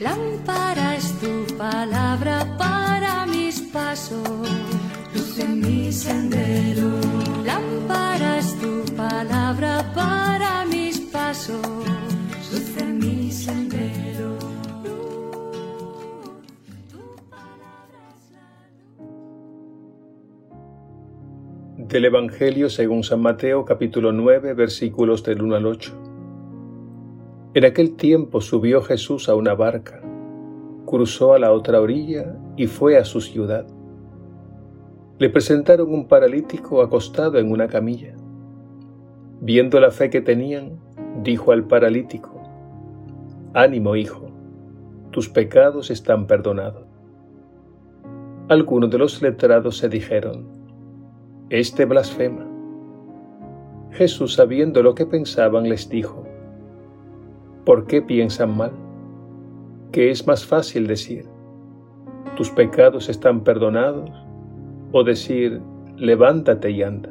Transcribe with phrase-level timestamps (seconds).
[0.00, 4.48] Lámpara es tu palabra para mis pasos,
[5.14, 6.88] luz en mi sendero.
[7.44, 11.60] Lámpara es tu palabra para mis pasos,
[12.50, 14.38] luz en mi sendero.
[21.76, 26.09] Del Evangelio según San Mateo capítulo 9 versículos del 1 al 8.
[27.52, 30.00] En aquel tiempo subió Jesús a una barca,
[30.86, 33.66] cruzó a la otra orilla y fue a su ciudad.
[35.18, 38.14] Le presentaron un paralítico acostado en una camilla.
[39.40, 40.78] Viendo la fe que tenían,
[41.24, 42.40] dijo al paralítico,
[43.52, 44.30] Ánimo, hijo,
[45.10, 46.86] tus pecados están perdonados.
[48.48, 50.46] Algunos de los letrados se dijeron,
[51.48, 52.46] Este blasfema.
[53.90, 56.19] Jesús, sabiendo lo que pensaban, les dijo,
[57.64, 58.72] ¿Por qué piensan mal?
[59.92, 61.26] ¿Qué es más fácil decir,
[62.36, 64.10] tus pecados están perdonados,
[64.92, 65.60] o decir,
[65.96, 67.10] levántate y anda.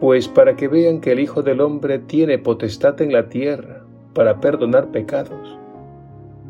[0.00, 3.84] Pues para que vean que el Hijo del Hombre tiene potestad en la tierra
[4.14, 5.58] para perdonar pecados,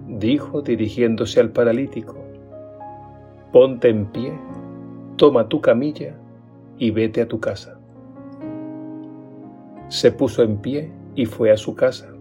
[0.09, 2.17] dijo dirigiéndose al paralítico,
[3.53, 4.33] ponte en pie,
[5.17, 6.17] toma tu camilla
[6.79, 7.79] y vete a tu casa.
[9.89, 12.12] Se puso en pie y fue a su casa.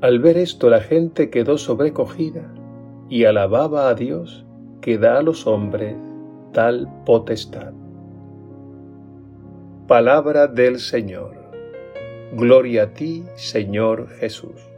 [0.00, 2.50] Al ver esto la gente quedó sobrecogida
[3.10, 4.46] y alababa a Dios
[4.80, 5.94] que da a los hombres
[6.52, 7.72] tal potestad.
[9.86, 11.36] Palabra del Señor.
[12.32, 14.69] Gloria a ti, Señor Jesús.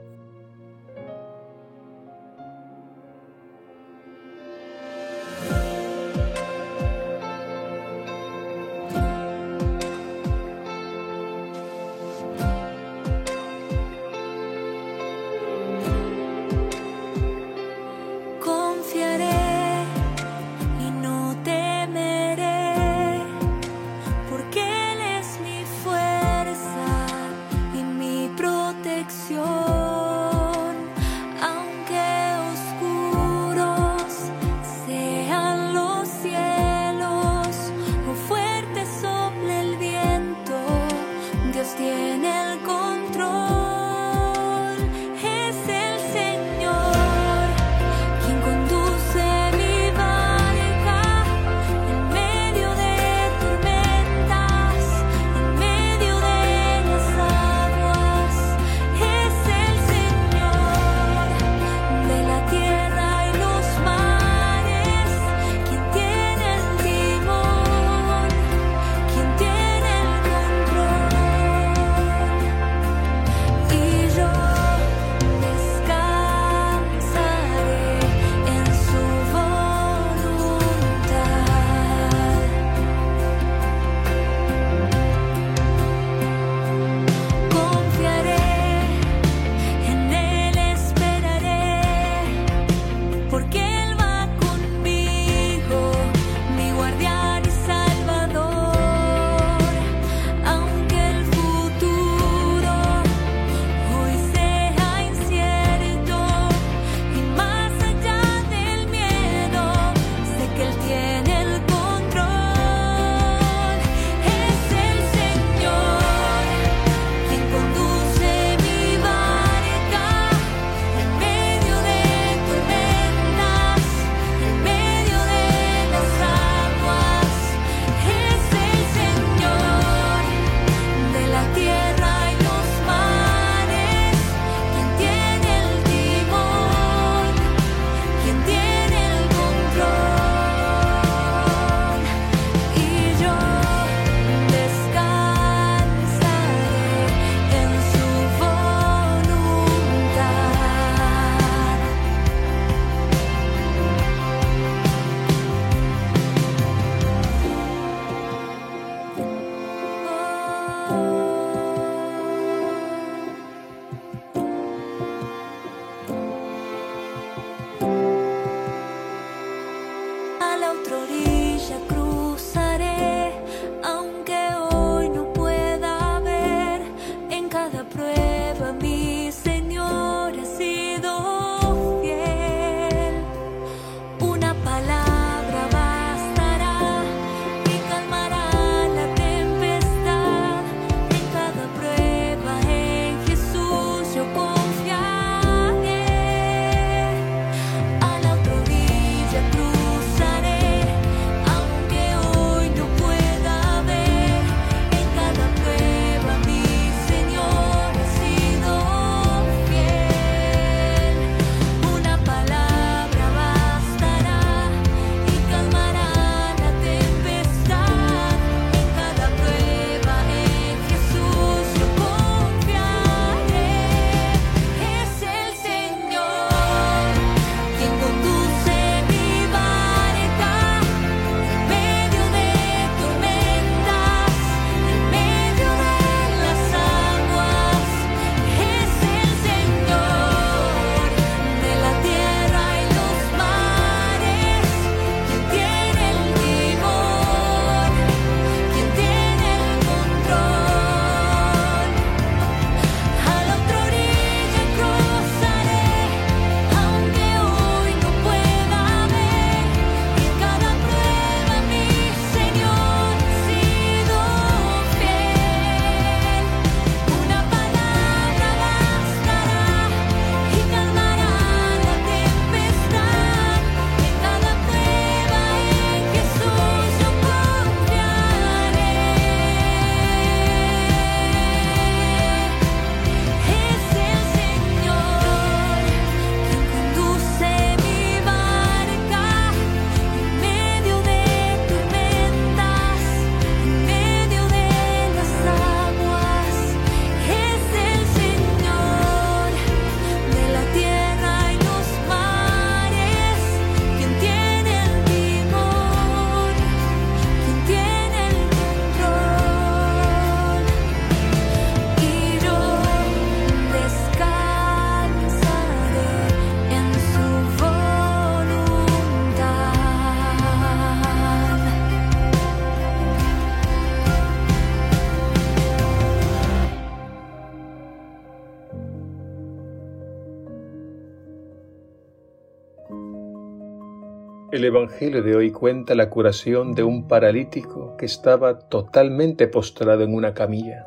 [334.52, 340.14] El Evangelio de hoy cuenta la curación de un paralítico que estaba totalmente postrado en
[340.14, 340.86] una camilla.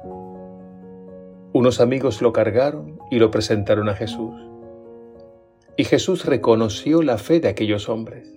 [1.52, 4.36] Unos amigos lo cargaron y lo presentaron a Jesús.
[5.78, 8.32] Y Jesús reconoció la fe de aquellos hombres.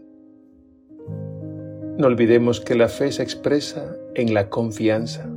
[1.99, 5.29] No olvidemos que la fe se expresa en la confianza.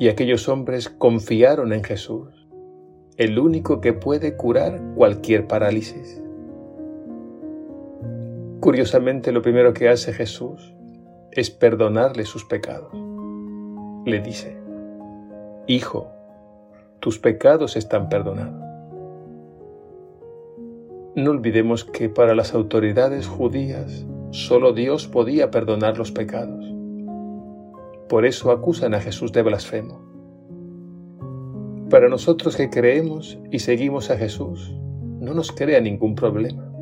[0.00, 2.48] Y aquellos hombres confiaron en Jesús,
[3.18, 6.20] el único que puede curar cualquier parálisis.
[8.60, 10.74] Curiosamente, lo primero que hace Jesús
[11.30, 12.92] es perdonarle sus pecados.
[14.04, 14.56] Le dice,
[15.68, 16.10] Hijo,
[16.98, 18.64] tus pecados están perdonados.
[21.14, 26.64] No olvidemos que para las autoridades judías solo Dios podía perdonar los pecados.
[28.08, 30.00] Por eso acusan a Jesús de blasfemo.
[31.90, 34.74] Para nosotros que creemos y seguimos a Jesús,
[35.20, 36.72] no nos crea ningún problema.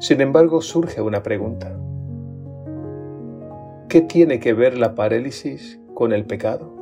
[0.00, 1.76] Sin embargo, surge una pregunta.
[3.88, 6.74] ¿Qué tiene que ver la parálisis con el pecado?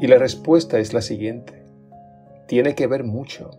[0.00, 1.64] Y la respuesta es la siguiente.
[2.46, 3.50] Tiene que ver mucho.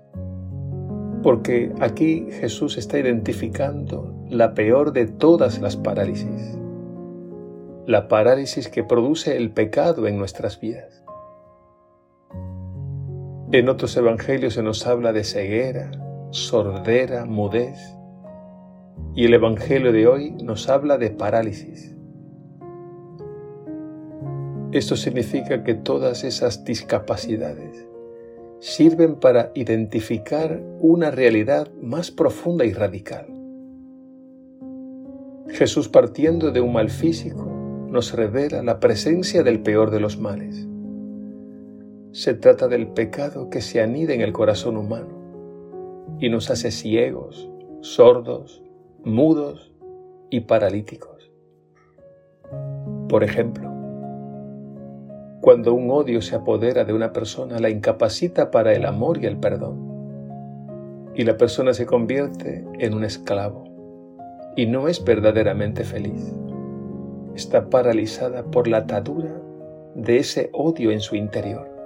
[1.23, 6.57] Porque aquí Jesús está identificando la peor de todas las parálisis.
[7.87, 11.03] La parálisis que produce el pecado en nuestras vidas.
[13.51, 15.89] En otros evangelios se nos habla de ceguera,
[16.31, 17.77] sordera, mudez.
[19.15, 21.95] Y el Evangelio de hoy nos habla de parálisis.
[24.71, 27.87] Esto significa que todas esas discapacidades
[28.59, 33.25] sirven para identificar una realidad más profunda y radical.
[35.47, 37.45] Jesús partiendo de un mal físico
[37.89, 40.67] nos revela la presencia del peor de los males.
[42.11, 45.18] Se trata del pecado que se anida en el corazón humano
[46.19, 47.49] y nos hace ciegos,
[47.81, 48.63] sordos,
[49.03, 49.73] mudos
[50.29, 51.31] y paralíticos.
[53.07, 53.69] Por ejemplo,
[55.41, 59.37] cuando un odio se apodera de una persona, la incapacita para el amor y el
[59.37, 59.87] perdón.
[61.15, 63.63] Y la persona se convierte en un esclavo
[64.55, 66.35] y no es verdaderamente feliz.
[67.35, 69.41] Está paralizada por la atadura
[69.95, 71.78] de ese odio en su interior.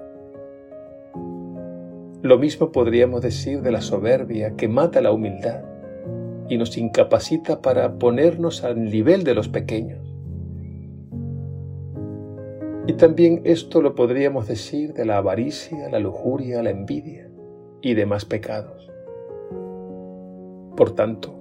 [2.24, 5.66] Lo mismo podríamos decir de la soberbia que mata la humildad
[6.48, 10.00] y nos incapacita para ponernos al nivel de los pequeños.
[12.88, 17.30] Y también esto lo podríamos decir de la avaricia, la lujuria, la envidia
[17.82, 18.90] y demás pecados.
[20.78, 21.38] Por tanto,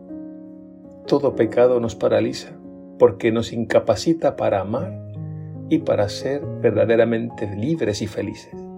[1.07, 2.59] todo pecado nos paraliza
[2.99, 5.01] porque nos incapacita para amar
[5.69, 8.72] y para ser verdaderamente libres y felices.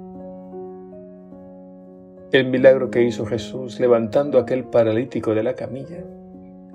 [2.35, 6.05] El milagro que hizo Jesús levantando a aquel paralítico de la camilla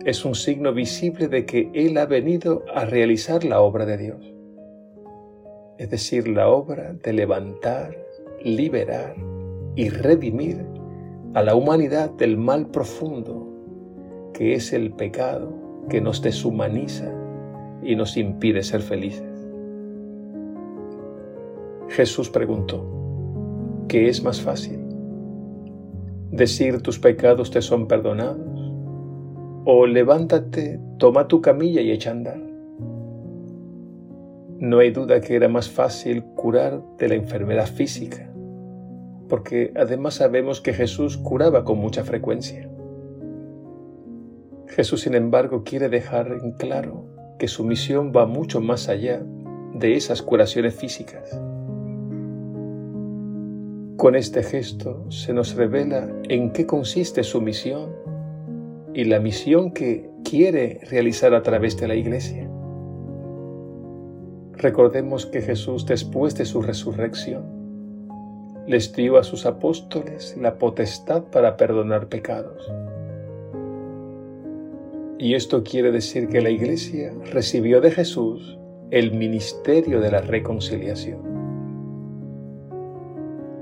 [0.05, 4.33] es un signo visible de que Él ha venido a realizar la obra de Dios,
[5.77, 7.93] es decir, la obra de levantar,
[8.41, 9.15] liberar
[9.75, 10.65] y redimir
[11.33, 13.45] a la humanidad del mal profundo
[14.33, 15.53] que es el pecado
[15.89, 17.13] que nos deshumaniza
[17.83, 19.27] y nos impide ser felices.
[21.89, 24.78] Jesús preguntó, ¿qué es más fácil?
[26.31, 28.71] Decir tus pecados te son perdonados,
[29.65, 32.39] o levántate, toma tu camilla y echa a andar.
[34.57, 38.29] No hay duda que era más fácil curar de la enfermedad física,
[39.27, 42.69] porque además sabemos que Jesús curaba con mucha frecuencia.
[44.67, 47.05] Jesús, sin embargo, quiere dejar en claro
[47.37, 49.23] que su misión va mucho más allá
[49.73, 51.41] de esas curaciones físicas.
[53.99, 57.93] Con este gesto se nos revela en qué consiste su misión
[58.93, 62.49] y la misión que quiere realizar a través de la iglesia.
[64.53, 67.43] Recordemos que Jesús después de su resurrección
[68.67, 72.71] les dio a sus apóstoles la potestad para perdonar pecados.
[75.17, 78.57] Y esto quiere decir que la iglesia recibió de Jesús
[78.91, 81.38] el ministerio de la reconciliación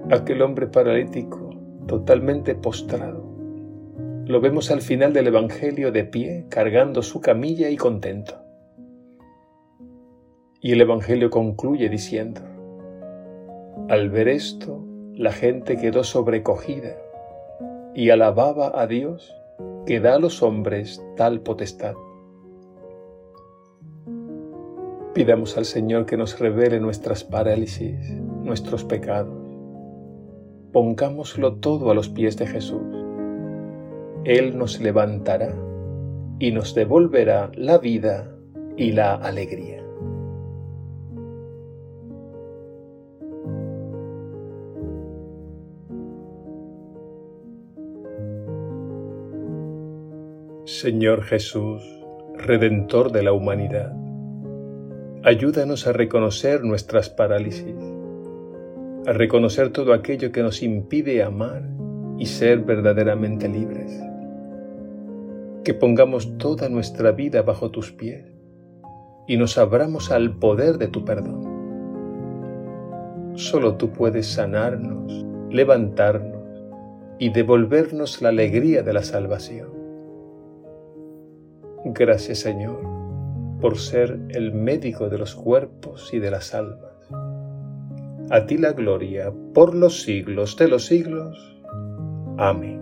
[0.10, 1.50] aquel hombre paralítico
[1.86, 3.26] totalmente postrado.
[4.26, 8.36] Lo vemos al final del Evangelio de pie, cargando su camilla y contento.
[10.62, 12.42] Y el Evangelio concluye diciendo,
[13.90, 14.84] al ver esto,
[15.14, 16.96] la gente quedó sobrecogida
[17.94, 19.34] y alababa a Dios
[19.86, 21.96] que da a los hombres tal potestad.
[25.14, 29.47] Pidamos al Señor que nos revele nuestras parálisis, nuestros pecados
[30.72, 32.82] pongámoslo todo a los pies de Jesús.
[34.24, 35.54] Él nos levantará
[36.40, 38.36] y nos devolverá la vida
[38.76, 39.84] y la alegría.
[50.66, 51.82] Señor Jesús,
[52.36, 53.94] Redentor de la humanidad,
[55.24, 57.74] ayúdanos a reconocer nuestras parálisis,
[59.08, 61.64] a reconocer todo aquello que nos impide amar
[62.20, 64.04] y ser verdaderamente libres.
[65.64, 68.26] Que pongamos toda nuestra vida bajo tus pies
[69.26, 71.48] y nos abramos al poder de tu perdón.
[73.36, 76.44] Solo tú puedes sanarnos, levantarnos
[77.18, 79.70] y devolvernos la alegría de la salvación.
[81.86, 82.82] Gracias Señor
[83.62, 86.87] por ser el médico de los cuerpos y de las almas.
[88.30, 91.38] A ti la gloria por los siglos de los siglos.
[92.38, 92.77] Amém.